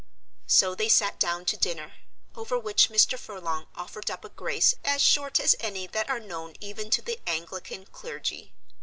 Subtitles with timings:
[0.47, 1.93] So they sat down to dinner,
[2.33, 3.19] over which Mr.
[3.19, 7.19] Furlong offered up a grace as short as any that are known even to the
[7.27, 8.51] Anglican clergy.